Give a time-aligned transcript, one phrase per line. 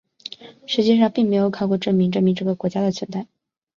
[0.65, 3.27] 实际上并没有考古证据证明这个国家的存在。